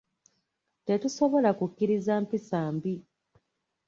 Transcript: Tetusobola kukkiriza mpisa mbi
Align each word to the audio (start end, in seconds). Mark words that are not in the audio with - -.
Tetusobola 0.85 1.49
kukkiriza 1.59 2.13
mpisa 2.23 2.61
mbi 2.75 2.93